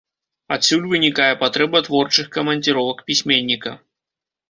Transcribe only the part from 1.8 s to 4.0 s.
творчых камандзіровак пісьменніка.